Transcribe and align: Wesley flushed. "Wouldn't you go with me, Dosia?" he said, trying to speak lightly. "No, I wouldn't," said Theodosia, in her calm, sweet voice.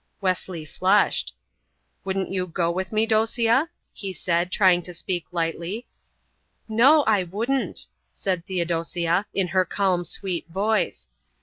Wesley 0.19 0.65
flushed. 0.65 1.35
"Wouldn't 2.05 2.31
you 2.31 2.47
go 2.47 2.71
with 2.71 2.91
me, 2.91 3.05
Dosia?" 3.05 3.69
he 3.93 4.13
said, 4.13 4.51
trying 4.51 4.81
to 4.81 4.95
speak 4.95 5.27
lightly. 5.31 5.85
"No, 6.67 7.03
I 7.03 7.21
wouldn't," 7.21 7.85
said 8.11 8.43
Theodosia, 8.43 9.27
in 9.35 9.49
her 9.49 9.63
calm, 9.63 10.03
sweet 10.03 10.47
voice. 10.49 11.07